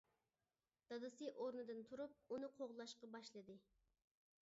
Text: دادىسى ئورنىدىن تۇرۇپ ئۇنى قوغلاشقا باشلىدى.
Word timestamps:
دادىسى 0.93 1.29
ئورنىدىن 1.35 1.83
تۇرۇپ 1.91 2.19
ئۇنى 2.37 2.53
قوغلاشقا 2.59 3.15
باشلىدى. 3.19 3.63